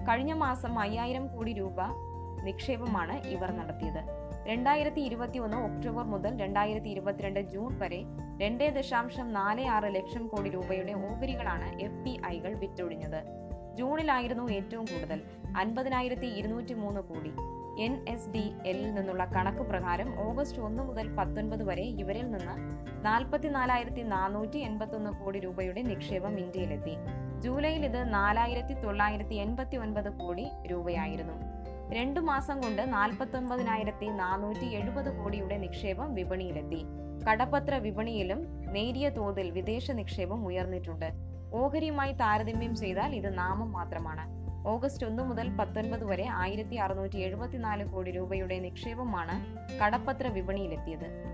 കഴിഞ്ഞ 0.09 0.33
മാസം 0.33 0.79
അയ്യായിരം 0.79 1.27
കോടി 1.27 1.53
രൂപ 1.53 1.81
നിക്ഷേപമാണ് 2.45 3.29
ഇവർ 3.29 3.51
നടത്തിയത്. 3.51 4.28
രണ്ടായിരത്തി 4.49 5.01
ഇരുപത്തി 5.01 5.39
ഒന്ന് 5.39 5.57
ഒക്ടോബർ 5.57 6.05
മുതൽ 6.05 6.41
രണ്ടായിരത്തി 6.41 6.89
ഇരുപത്തിരണ്ട് 6.89 7.41
ജൂൺ 7.41 7.79
വരെ 7.79 8.05
രണ്ട് 8.43 8.75
ദശാംശം 8.75 9.33
നാല് 9.33 9.67
ആറ് 9.67 9.95
ലക്ഷം 9.95 10.29
കോടി 10.29 10.51
രൂപയുടെ 10.51 10.93
ഓഹരികളാണ് 10.93 11.81
എഫ് 11.81 12.05
പി 12.05 12.21
ഐകൾ 12.27 12.55
വിറ്റൊഴിഞ്ഞത്. 12.55 13.25
ജൂണിലായിരുന്നു 13.77 14.51
ഏറ്റവും 14.51 14.85
കൂടുതൽ 14.85 15.23
അൻപതിനായിരത്തി 15.57 16.27
ഇരുന്നൂറ്റി 16.27 16.75
മൂന്ന് 16.75 17.01
കോടി. 17.01 17.33
എൻ 17.85 18.09
എസ് 18.09 18.31
ഡി 18.31 18.53
എല്ലിൽ 18.67 18.95
നിന്നുള്ള 18.95 19.25
കണക്ക് 19.25 19.59
പ്രകാരം 19.59 20.21
ഓഗസ്റ്റ് 20.21 20.63
ഒന്ന് 20.63 20.83
മുതൽ 20.83 21.17
പത്തൊൻപത് 21.17 21.65
വരെ 21.65 21.83
ഇവരിൽ 21.83 22.31
നിന്ന് 22.31 22.57
നാൽപ്പത്തിനാലായിരത്തി 23.05 24.01
നാനൂറ്റി 24.01 24.59
എൺപത്തൊന്ന് 24.59 25.25
കോടി 25.25 25.39
രൂപയുടെ 25.39 25.83
നിക്ഷേപം 25.83 26.41
ഇന്ത്യയിലെത്തി. 26.41 26.97
ജൂലൈയിൽ 27.41 27.85
ഇത് 27.85 28.15
നാലായിരത്തി 28.15 28.75
തൊള്ളായിരത്തി 28.75 29.35
എൺപത്തി 29.35 29.77
ഒൻപത് 29.77 30.13
കോടി 30.13 30.49
രൂപയായിരുന്നു. 30.67 31.48
രണ്ടു 31.93 32.21
മാസം 32.21 32.61
കൊണ്ട് 32.61 32.93
നാൽപ്പത്തൊൻപതിനായിരത്തി 32.93 34.07
നാനൂറ്റി 34.07 34.65
എഴുപത് 34.65 35.19
കോടിയുടെ 35.19 35.59
നിക്ഷേപം 35.59 36.15
വിപണിയിലെത്തി. 36.15 36.85
കടപ്പത്ര 37.31 37.75
വിപണിയിലും 37.75 38.73
നേരിയ 38.73 39.09
തോതിൽ 39.09 39.51
വിദേശ 39.51 39.91
നിക്ഷേപം 39.91 40.47
ഉയർന്നിട്ടുണ്ട്. 40.47 41.13
ഓഹരിയുമായി 41.53 42.13
താരതമ്യം 42.13 42.77
ചെയ്താൽ 42.77 43.15
ഇത് 43.15 43.39
നാമം 43.39 43.73
മാത്രമാണ്. 43.73 44.39
ഓഗസ്റ്റ് 44.69 45.07
ഒന്ന് 45.07 45.23
മുതൽ 45.23 45.57
പത്തൊൻപത് 45.57 46.05
വരെ 46.05 46.29
ആയിരത്തി 46.31 46.75
അറുന്നൂറ്റി 46.75 47.17
എഴുപത്തിനാല് 47.17 47.93
കോടി 47.93 48.11
രൂപയുടെ 48.11 48.59
നിക്ഷേപമാണ് 48.59 49.57
കടപ്പത്ര 49.79 50.27
വിപണിയിലെത്തിയത്. 50.27 51.25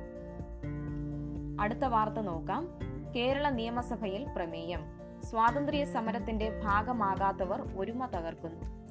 അടുത്ത 1.60 1.84
വാർത്ത 1.84 2.14
നോക്കാം. 2.14 2.68
കേരള 3.16 3.50
നിയമസഭയിൽ 3.50 4.26
പ്രമേയം. 4.36 4.80
സ്വാതന്ത്ര്യ 5.24 5.84
സമരത്തിന്റെ 5.84 6.60
ഭാഗമാകാത്തവർ 6.64 7.62
ഒരുമ 7.76 8.06
തകർക്കുന്നു. 8.06 8.83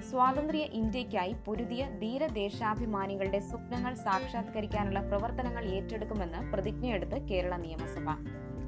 സ്വാതന്ത്ര്യ 0.00 0.60
ഇന്ത്യയ്ക്കായി 0.60 1.36
പൊരുതിയ 1.46 1.88
ധീരദേശാഭിമാനികളുടെ 2.00 3.38
സ്വപ്നങ്ങൾ 3.38 3.94
സാക്ഷാത്കരിക്കാനുള്ള 3.94 5.00
പ്രവർത്തനങ്ങൾ 5.00 5.64
ഏറ്റെടുക്കുമെന്ന് 5.64 6.52
പ്രതിജ്ഞയെടുത്ത് 6.52 7.22
കേരള 7.22 7.56
നിയമസഭ. 7.56 8.08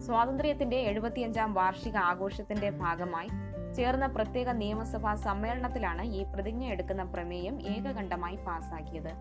സ്വാതന്ത്ര്യത്തിന്റെ 0.00 0.76
എഴുപത്തിയഞ്ചാം 0.76 1.54
വാർഷിക 1.54 1.96
ആഘോഷത്തിന്റെ 1.96 2.70
ഭാഗമായി 2.70 3.28
ചേർന്ന 3.74 4.06
പ്രത്യേക 4.06 4.48
നിയമസഭാ 4.48 5.14
സമ്മേളനത്തിലാണ് 5.14 6.02
ഈ 6.02 6.22
പ്രതിജ്ഞ 6.22 6.64
എടുക്കുന്ന 6.64 7.04
പ്രമേയം 7.04 7.62
ഏകകണ്ഠമായി 7.62 8.36
പാസാക്കിയത്. 8.36 9.12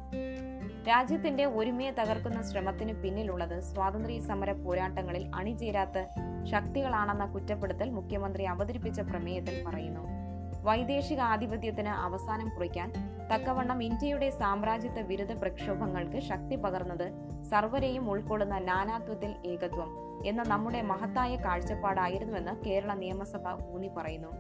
രാജ്യത്തിന്റെ 0.88 1.46
ഒരുമയെ 1.46 1.92
തകർക്കുന്ന 1.92 2.42
ശ്രമത്തിന് 2.42 2.94
പിന്നിലുള്ളത് 2.94 3.60
സ്വാതന്ത്ര്യ 3.60 4.20
സമര 4.20 4.52
പോരാട്ടങ്ങളിൽ 4.52 5.32
അണിചേരാത്ത 5.36 6.06
ശക്തികളാണെന്ന 6.44 7.26
കുറ്റപ്പെടുത്തൽ 7.26 7.90
മുഖ്യമന്ത്രി 7.90 8.44
അവതരിപ്പിച്ച 8.44 9.00
പ്രമേയത്തിൽ 9.00 9.64
പറയുന്നു. 9.68 10.23
വൈദേശിക 10.63 11.20
ആധിപത്യത്തിന് 11.20 11.89
അവസാനം 11.89 12.50
കുറിക്കാൻ 12.50 12.89
തക്കവണ്ണം 13.32 13.84
ഇന്ത്യയുടെ 13.84 14.29
സാമ്രാജ്യത്വ 14.29 15.01
വിരുദ്ധ 15.01 15.34
പ്രക്ഷോഭങ്ങൾക്ക് 15.34 16.20
ശക്തി 16.20 16.55
പകർന്നത് 16.55 17.08
സർവരെയും 17.43 18.10
ഉൾക്കൊള്ളുന്ന 18.12 18.60
നാനാത്വത്തിൽ 18.60 19.36
ഏകത്വം 19.46 19.89
എന്ന 20.25 20.43
നമ്മുടെ 20.48 20.82
മഹത്തായ 20.82 21.36
കാഴ്ചപ്പാടായിരുന്നുവെന്ന് 21.36 22.65
കേരള 22.65 22.93
നിയമസഭ 22.93 23.48
ഊന്നി 23.74 23.88
പറയുന്നു. 23.98 24.32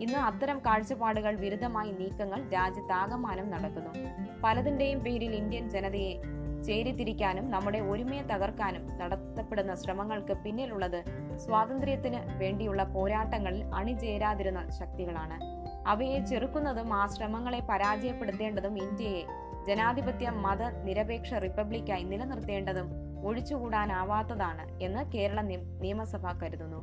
ഇന്ന് 0.00 0.18
അത്തരം 0.18 0.58
കാഴ്ചപ്പാടുകൾ 0.58 1.34
വിരുദ്ധമായി 1.34 1.92
നീക്കങ്ങൾ 1.92 2.48
രാജ്യത്താകമാനം 2.52 3.50
നടക്കുന്നു. 3.50 3.92
പലതിന്റെയും 4.44 5.00
പേരിൽ 5.00 5.34
ഇന്ത്യൻ 5.34 5.70
ജനതയെ 5.70 6.20
ചേരിതിരിക്കാനും 6.62 7.50
നമ്മുടെ 7.50 7.80
ഒരുമയെ 7.80 8.22
തകർക്കാനും 8.22 8.86
നടത്തപ്പെടുന്ന 8.98 9.74
ശ്രമങ്ങൾക്ക് 9.74 10.32
പിന്നിലുള്ളത് 10.32 11.04
സ്വാതന്ത്ര്യത്തിന് 11.36 12.38
വേണ്ടിയുള്ള 12.38 12.82
പോരാട്ടങ്ങളിൽ 12.82 13.74
അണിചേരാതിരുന്ന 13.74 14.70
ശക്തികളാണ്. 14.70 15.55
അവയെ 15.86 16.18
ചെറുക്കുന്നതും 16.20 16.94
ആ 16.94 17.06
ശ്രമങ്ങളെ 17.06 17.60
പരാജയപ്പെടുത്തേണ്ടതും 17.70 18.78
ഇന്ത്യയെ 18.78 19.24
ജനാധിപത്യ 19.68 20.28
മത 20.44 20.62
നിരപേക്ഷ 20.86 21.34
റിപ്പബ്ലിക്കായി 21.44 22.04
നിലനിർത്തേണ്ടതും 22.04 22.88
ഒഴിച്ചുകൂടാനാവാത്തതാണ് 23.26 24.64
എന്ന് 24.84 25.02
കേരള 25.12 25.40
നിയമസഭ 25.82 26.32
കരുതുന്നു. 26.42 26.80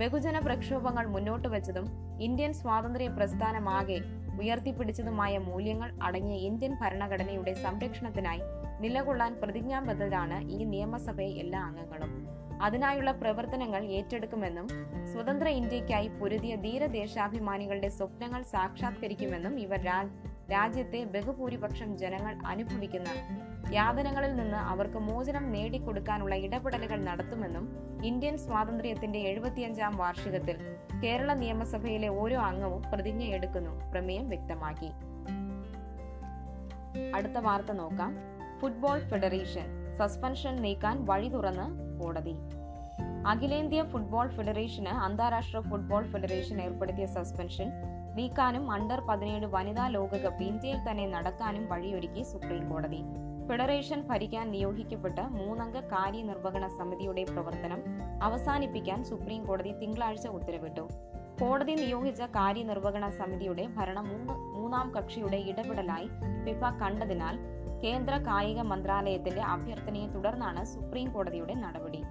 ബഹുജന 0.00 0.38
പ്രക്ഷോഭങ്ങൾ 0.38 1.06
മുന്നോട്ട് 1.06 1.48
വെച്ചതും 1.48 1.86
ഇന്ത്യൻ 2.20 2.52
സ്വാതന്ത്ര്യ 2.54 3.08
പ്രസ്ഥാനമാകെ 3.08 3.98
ഉയർത്തിപ്പിടിച്ചതുമായ 4.40 5.38
മൂല്യങ്ങൾ 5.38 5.90
അടങ്ങിയ 6.02 6.36
ഇന്ത്യൻ 6.48 6.72
ഭരണഘടനയുടെ 6.80 7.54
സംരക്ഷണത്തിനായി 7.54 8.42
നിലകൊള്ളാൻ 8.80 9.32
പ്രതിജ്ഞാബദ്ധരാണ് 9.42 10.38
ഈ 10.50 10.64
നിയമസഭയെ 10.64 11.32
എല്ലാ 11.42 11.60
അംഗങ്ങളും. 11.64 12.41
അതിനായുള്ള 12.62 13.10
പ്രവർത്തനങ്ങൾ 13.10 13.84
ഏറ്റെടുക്കുമെന്നും 13.84 14.68
സ്വതന്ത്ര 15.12 15.48
ഇന്ത്യയ്ക്കായി 15.48 16.08
പൊരുതിയ 16.08 16.56
ധീരദേശാഭിമാനികളുടെ 16.56 17.88
സ്വപ്നങ്ങൾ 17.88 18.42
സാക്ഷാത്കരിക്കുമെന്നും 18.42 19.60
ഇവർ 19.60 19.84
രാജ്യത്തെ 20.52 21.04
ബഹുഭൂരിപക്ഷം 21.04 21.98
ജനങ്ങൾ 21.98 22.38
അനുഭവിക്കുന്ന 22.46 23.08
യാതനകളിൽ 23.72 24.36
നിന്ന് 24.36 24.56
അവർക്ക് 24.56 24.98
മോചനം 24.98 25.52
നേടിക്കൊടുക്കാനുള്ള 25.52 26.34
ഇടപെടലുകൾ 26.34 27.04
നടത്തുമെന്നും 27.04 27.68
ഇന്ത്യൻ 28.04 28.36
സ്വാതന്ത്ര്യത്തിന്റെ 28.38 29.18
എഴുപത്തിയഞ്ചാം 29.18 29.96
വാർഷികത്തിൽ 29.96 30.56
കേരള 31.04 31.34
നിയമസഭയിലെ 31.34 32.08
ഓരോ 32.08 32.40
അംഗവും 32.40 32.82
പ്രതിജ്ഞ 32.92 33.22
എടുക്കുന്നു. 33.22 33.90
പ്രമേയം 33.90 34.28
വ്യക്തമാക്കി. 34.28 34.90
അടുത്ത 37.14 37.38
വാർത്ത 37.38 37.72
നോക്കാം. 37.72 38.16
ഫുട്ബോൾ 38.60 38.98
ഫെഡറേഷൻ 39.00 39.94
സസ്പെൻഷൻ 39.94 40.56
നീക്കാൻ 40.56 41.04
വഴി 41.04 41.28
തുറന്ന് 41.28 41.91
കോടതി. 42.02 42.34
അഖിലേന്ത്യാ 43.26 43.82
ഫുട്ബോൾ 43.92 44.28
ഫെഡറേഷന് 44.36 44.92
അന്താരാഷ്ട്ര 45.06 45.60
ഫുട്ബോൾ 45.70 46.04
ഫെഡറേഷൻ 46.12 46.56
ഏർപ്പെടുത്തിയ 46.62 47.06
സസ്പെൻഷൻ 47.06 47.68
നീക്കാനും 48.14 48.64
അണ്ടർ 48.70 49.00
പതിനേഴ് 49.00 49.46
വനിതാ 49.46 49.84
ലോകകപ്പ് 49.88 50.42
ഇന്ത്യയിൽ 50.42 50.80
തന്നെ 50.88 51.04
നടക്കാനും 51.06 51.64
വഴിയൊരുക്കി 51.68 52.22
സുപ്രീം 52.22 52.64
കോടതി. 52.70 53.00
ഫെഡറേഷൻ 53.48 54.00
ഭരിക്കാൻ 54.08 54.46
നിയോഗിക്കപ്പെട്ട 54.50 55.18
മൂന്നംഗ 55.38 55.78
കാര്യനിർവഹണ 55.94 56.66
സമിതിയുടെ 56.78 57.24
പ്രവർത്തനം 57.24 57.80
അവസാനിപ്പിക്കാൻ 58.22 59.00
സുപ്രീം 59.04 59.42
കോടതി 59.46 59.72
തിങ്കളാഴ്ച 59.78 60.26
ഉത്തരവിട്ടു. 60.38 60.84
കോടതി 61.40 61.72
നിയോഗിച്ച 61.72 62.22
കാര്യനിർവഹണ 62.36 63.04
സമിതിയുടെ 63.08 63.64
ഭരണം 63.76 64.06
മൂന്ന് 64.08 64.34
മൂന്നാം 64.56 64.88
കക്ഷിയുടെ 64.96 65.36
ഇടപെടലായി 65.50 66.08
ഫിഫ 66.44 66.64
കണ്ടതിനാൽ 66.82 67.36
കേന്ദ്ര 67.84 68.16
കായിക 68.16 68.60
മന്ത്രാലയത്തിന്റെ 68.60 69.42
അഭ്യർത്ഥനയെ 69.42 70.06
തുടർന്നാണ് 70.06 70.64
സുപ്രീം 70.64 71.12
കോടതിയുടെ 71.12 71.54
നടപടി. 71.54 72.02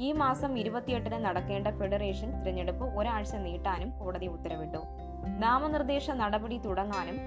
ഈ 0.00 0.12
മാസം 0.12 0.58
ഇരുപത്തിയെട്ടിന് 0.58 1.24
നടക്കേണ്ട 1.24 1.68
ഫെഡറേഷൻ 1.68 2.42
തിരഞ്ഞെടുപ്പ് 2.42 2.84
ഒരാഴ്ച 2.84 3.34
നീട്ടാനും 3.34 3.98
കോടതി 3.98 4.26
ഉത്തരവിട്ടു. 4.26 4.78
നാമനിർദ്ദേശ 5.38 6.10
നടപടി 6.10 6.58
തുടങ്ങാനും 6.58 7.18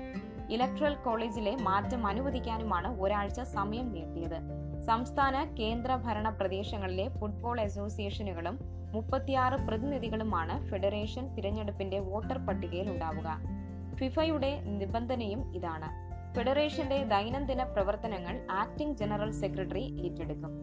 ഇലക്ട്രൽ 0.50 0.96
കോളേജിലെ 0.96 1.56
മാറ്റം 1.56 2.08
അനുവദിക്കാനുമാണ് 2.08 3.02
ഒരാഴ്ച 3.02 3.40
സമയം 3.40 3.92
നീട്ടിയത്. 3.94 4.40
സംസ്ഥാന 4.82 5.56
കേന്ദ്ര 5.60 5.96
ഭരണ 5.96 6.30
പ്രദേശങ്ങളിലെ 6.30 7.10
ഫുട്ബോൾ 7.10 7.62
അസോസിയേഷനുകളും 7.62 8.60
മുപ്പത്തിയാറ് 8.94 9.54
പ്രതിനിധികളുമാണ് 9.54 10.70
ഫെഡറേഷൻ 10.70 11.36
തിരഞ്ഞെടുപ്പിന്റെ 11.36 12.00
വോട്ടർ 12.00 12.38
പട്ടികയിൽ 12.38 12.90
ഉണ്ടാവുക. 12.90 13.30
ഫിഫയുടെ 13.96 14.60
നിബന്ധനയും 14.60 15.56
ഇതാണ്. 15.56 16.15
ഫെഡറേഷന്റെ 16.36 17.04
ദൈനംദിന 17.04 17.64
പ്രവർത്തനങ്ങൾ 17.64 18.48
ആക്ടിംഗ് 18.52 18.98
ജനറൽ 18.98 19.32
സെക്രട്ടറി 19.32 19.84
ഏറ്റെടുക്കും. 20.02 20.54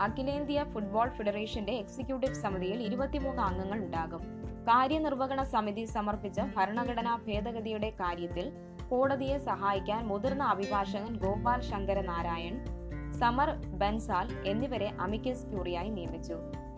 അഖിലേന്ത്യ 0.00 0.64
ഫുട്ബോൾ 0.74 1.08
ഫെഡറേഷന്റെ 1.08 1.72
എക്സിക്യൂട്ടീവ് 1.72 2.34
സമിതിയിൽ 2.34 2.82
ഇരുപത്തിമൂന്ന് 2.82 3.42
അംഗങ്ങൾ 3.42 3.78
ഉണ്ടാകും. 3.78 4.20
കാര്യനിർവഹണ 4.68 5.42
സമിതി 5.42 5.84
സമർപ്പിച്ച 5.84 6.40
ഭരണഘടനാ 6.56 7.16
ഭേദഗതിയുടെ 7.16 7.90
കാര്യത്തിൽ 7.90 8.52
കോടതിയെ 8.88 9.38
സഹായിക്കാൻ 9.38 10.06
മുതിർന്ന 10.06 10.42
അഭിഭാഷകൻ 10.42 11.16
ഗോപാൽ 11.16 11.60
ശങ്കര 11.60 12.00
നാരായൺ 12.00 12.64
സമർ 13.12 13.50
ബൻസാൽ 13.50 14.28
എന്നിവരെ 14.46 14.92
അമിക്കസ് 15.00 15.46
ക്യൂറിയായി 15.46 15.88
നിയമിച്ചു. 15.88 16.34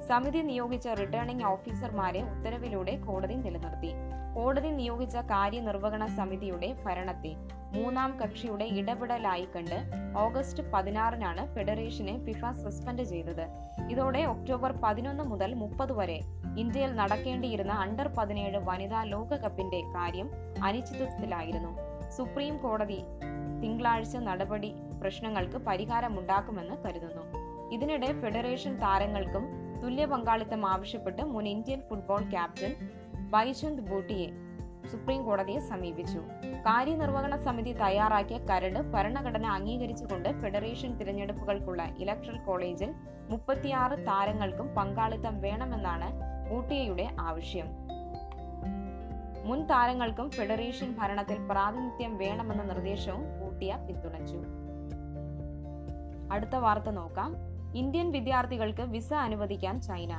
സമിതി 0.08 0.38
നിയോഗിച്ച 0.38 0.88
റിട്ടേണിംഗ് 0.88 1.44
ഓഫീസർമാരെ 1.44 2.22
ഉത്തരവിലൂടെ 2.22 2.96
കോടതി 3.06 3.34
നിലനിർത്തി. 3.34 3.92
കോടതി 4.38 4.68
നിയോഗിച്ച 4.68 5.16
കാര്യനിർവഹണ 5.16 6.06
സമിതിയുടെ 6.06 6.76
ഭരണത്തെ 6.84 7.30
മൂന്നാം 7.76 8.20
കക്ഷിയുടെ 8.20 8.64
ഇടപെടലായി 8.64 9.48
കണ്ട് 9.56 9.78
ഓഗസ്റ്റ് 10.18 10.62
പതിനാറിനാണ് 10.72 11.54
ഫെഡറേഷനെ 11.54 12.14
ഫിഫ 12.26 12.50
സസ്പെൻഡ് 12.62 13.02
ചെയ്തത്. 13.02 13.42
ഇതോടെ 13.90 14.24
ഒക്ടോബർ 14.24 14.72
പതിനൊന്ന് 14.84 15.24
മുതൽ 15.24 15.54
മുപ്പത് 15.54 15.92
വരെ 15.92 16.20
ഇന്ത്യയിൽ 16.58 16.94
നടക്കേണ്ടിയിരുന്ന 16.94 17.72
അണ്ടർ 17.72 18.08
പതിനേഴ് 18.08 18.58
വനിതാ 18.58 19.02
ലോകകപ്പിന്റെ 19.02 19.80
കാര്യം 19.80 20.30
അനിശ്ചിതത്വത്തിലായിരുന്നു. 20.64 21.72
സുപ്രീം 22.10 22.58
കോടതി 22.58 23.00
തിങ്കളാഴ്ച 23.62 24.16
നടപടി 24.16 24.72
പ്രശ്നങ്ങൾക്ക് 25.02 25.56
പരിഹാരമുണ്ടാക്കുമെന്ന് 25.56 26.76
കരുതുന്നു. 26.84 27.24
ഇതിനിടെ 27.72 28.20
ഫെഡറേഷൻ 28.20 28.74
താരങ്ങൾക്കും 28.78 29.46
തുല്യ 29.82 30.04
പങ്കാളിത്തം 30.04 30.66
ആവശ്യപ്പെട്ട് 30.66 31.22
മുൻ 31.22 31.48
ഇന്ത്യൻ 31.48 31.82
ഫുട്ബോൾ 31.90 32.22
ക്യാപ്റ്റൻ 32.30 32.72
ബൈചന്ദ് 33.30 33.82
ബൂട്ടിയെ 33.82 34.28
സുപ്രീം 34.88 35.24
കോടതിയെ 35.24 35.60
സമീപിച്ചു. 35.60 36.18
കാര്യനിർവഹണ 36.66 37.36
സമിതി 37.36 37.72
തയ്യാറാക്കിയ 37.72 38.38
കരട് 38.38 38.92
ഭരണഘടന 38.92 39.46
അംഗീകരിച്ചുകൊണ്ട് 39.46 40.40
ഫെഡറേഷൻ 40.40 40.96
തിരഞ്ഞെടുപ്പുകൾക്കുള്ള 40.96 41.82
ഇലക്ട്രൽ 41.98 42.38
കോളേജിൽ 42.38 42.94
മുപ്പത്തിയാറ് 43.30 44.06
താരങ്ങൾക്കും 44.06 44.68
പങ്കാളിത്തം 44.68 45.40
വേണമെന്നാണ് 45.40 46.12
ബൂട്ടിയയുടെ 46.50 47.08
ആവശ്യം. 47.20 47.66
മുൻ 49.44 49.64
താരങ്ങൾക്കും 49.64 50.30
ഫെഡറേഷൻ 50.30 50.96
ഭരണത്തിൽ 50.98 51.36
പ്രാതിനിധ്യം 51.50 52.18
വേണമെന്ന 52.18 52.62
നിർദ്ദേശവും 52.62 53.22
ബൂട്ടിയ 53.40 53.78
പിന്തുണച്ചു. 53.88 54.38
അടുത്ത 56.32 56.56
വാർത്ത 56.56 56.90
നോക്കാം. 56.90 57.36
ഇന്ത്യൻ 57.74 58.12
വിദ്യാർത്ഥികൾക്ക് 58.12 58.82
വിസ 58.82 59.12
അനുവദിക്കാൻ 59.12 59.80
ചൈന. 59.80 60.14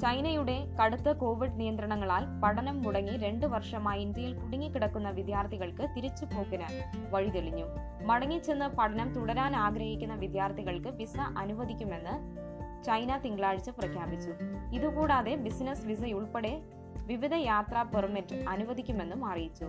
ചൈനയുടെ 0.00 0.64
കടുത്ത 0.84 1.08
കോവിഡ് 1.08 1.60
നിയന്ത്രണങ്ങളാൽ 1.60 2.24
പഠനം 2.44 2.82
മുടങ്ങി 2.82 3.16
രണ്ട് 3.16 3.46
വർഷമായി 3.46 4.00
ഇന്ത്യയിൽ 4.00 4.38
കുടുങ്ങിക്കിടക്കുന്ന 4.38 5.10
വിദ്യാർത്ഥികൾക്ക് 5.10 5.94
തിരിച്ചുപോക്കിന് 5.96 6.66
വഴിതെളിഞ്ഞു. 7.10 7.64
മടങ്ങിച്ചെന്ന് 8.04 8.76
പഠനം 8.76 9.12
തുടരാൻ 9.12 9.56
ആഗ്രഹിക്കുന്ന 9.56 10.14
വിദ്യാർത്ഥികൾക്ക് 10.14 10.88
വിസ 10.88 11.16
അനുവദിക്കുമെന്ന് 11.38 12.14
ചൈന 12.84 13.18
തിങ്കളാഴ്ച 13.18 13.70
പ്രഖ്യാപിച്ചു. 13.70 14.30
ഇതുകൂടാതെ 14.74 15.34
ബിസിനസ് 15.34 15.86
വിസയുൾപ്പെടെ 15.86 16.62
വിവിധ 16.96 17.34
യാത്രാ 17.34 17.82
പെർമിറ്റ് 17.82 18.44
അനുവദിക്കുമെന്നും 18.48 19.24
അറിയിച്ചു. 19.24 19.64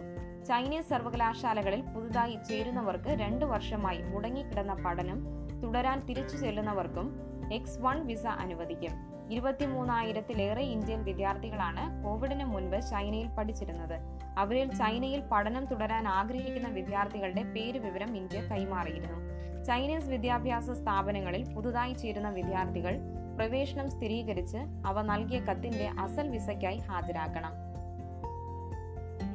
ചൈനീസ് 0.47 0.89
സർവകലാശാലകളിൽ 0.89 1.81
പുതുതായി 1.81 2.37
ചേരുന്നവർക്ക് 2.49 3.09
രണ്ടു 3.09 3.45
വർഷമായി 3.45 4.01
മുടങ്ങിക്കിടന്ന 4.01 4.73
പഠനം 4.73 5.25
തുടരാൻ 5.63 6.05
തിരിച്ചു 6.05 6.37
ചെല്ലുന്നവർക്കും 6.37 7.19
എക്സ് 7.53 7.79
വൺ 7.79 8.07
വിസ 8.07 8.25
അനുവദിക്കും. 8.25 9.08
ഇരുപത്തിമൂന്നായിരത്തിലേറെ 9.29 10.61
ഇന്ത്യൻ 10.61 11.03
വിദ്യാർത്ഥികളാണ് 11.03 12.03
കോവിഡിന് 12.03 12.45
മുൻപ് 12.45 12.81
ചൈനയിൽ 12.91 13.27
പഠിച്ചിരുന്നത്. 13.27 13.97
അവരിൽ 14.37 14.73
ചൈനയിൽ 14.73 15.23
പഠനം 15.31 15.65
തുടരാൻ 15.65 16.07
ആഗ്രഹിക്കുന്ന 16.07 16.67
വിദ്യാർത്ഥികളുടെ 16.67 17.43
പേര് 17.43 17.79
വിവരം 17.79 18.17
ഇന്ത്യ 18.17 18.41
കൈമാറിയിരുന്നു. 18.41 19.19
ചൈനീസ് 19.65 20.09
വിദ്യാഭ്യാസ 20.09 20.71
സ്ഥാപനങ്ങളിൽ 20.71 21.53
പുതുതായി 21.55 21.93
ചേരുന്ന 21.93 22.29
വിദ്യാർത്ഥികൾ 22.29 22.99
പ്രവേശനം 23.37 23.89
സ്ഥിരീകരിച്ച് 23.89 24.57
അവ 24.85 25.01
നൽകിയ 25.01 25.39
കത്തിന്റെ 25.39 25.91
അസൽ 25.99 26.27
വിസയ്ക്കായി 26.27 26.77
ഹാജരാക്കണം 26.77 27.53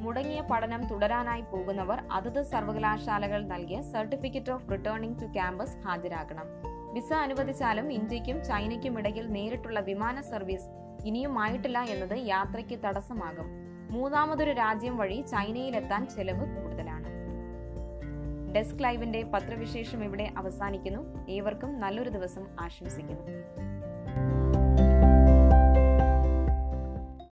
മുടങ്ങിയ 0.01 0.41
പഠനം 0.41 0.87
തുടരാനായി 0.87 1.41
പോകുന്നവർ 1.41 1.99
അതത് 2.11 2.41
സർവകലാശാലകൾ 2.43 3.41
നൽകിയ 3.45 3.81
certificate 3.81 4.51
of 4.51 4.71
returning 4.71 5.21
to 5.21 5.25
campus 5.25 5.77
ഹാജരാക്കണം 5.87 6.64
visa 6.95 7.13
അനുവദിച്ചാലും 7.13 7.93
ഇന്ത്യക്കും 7.93 8.43
ചൈനയ്ക്കും 8.43 8.99
ഇടയിൽ 8.99 9.27
നേരിട്ടുള്ള 9.27 9.79
വിമാന 9.79 10.21
സർവീസ് 10.21 10.67
ഇനിയും 11.05 11.39
ആയിട്ടില്ല 11.39 11.79
എന്നത് 11.79 12.17
യാത്രയ്ക്ക് 12.17 12.79
തടസ്സമാകും. 12.85 13.47
മൂന്നാമതൊരു 13.91 14.51
രാജ്യം 14.51 14.97
വഴി 14.97 15.25
ചൈനയിലെത്താൻ 15.31 16.07
ചെലവ് 16.07 16.45
കൂടുതലാണ്. 16.55 17.09
ഡെസ്ക് 18.55 18.83
ലൈവിന്റെ 18.83 19.23
പത്രവിശേഷം 19.23 20.03
ഇവിടെ 20.03 20.31
അവസാനിക്കുന്നു. 20.37 21.29
ഏവർക്കും 21.29 21.79
നല്ലൊരു 21.79 22.09
ദിവസം 22.09 22.47
ആശംസിക്കുന്നു. 22.59 23.25